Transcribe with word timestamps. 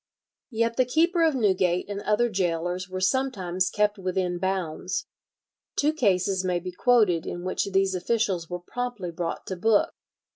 Yet 0.49 0.77
the 0.77 0.85
keeper 0.85 1.21
of 1.21 1.35
Newgate 1.35 1.87
and 1.87 2.01
other 2.01 2.27
gaolers 2.27 2.89
were 2.89 2.99
sometimes 3.01 3.69
kept 3.69 3.99
within 3.99 4.39
bounds. 4.39 5.05
Two 5.75 5.93
cases 5.93 6.43
may 6.43 6.57
be 6.59 6.71
quoted 6.71 7.27
in 7.27 7.43
which 7.43 7.65
these 7.71 7.93
officials 7.93 8.49
were 8.49 8.57
promptly 8.61 9.11
brought 9.11 9.45
to 9.45 9.55
book. 9.55 9.93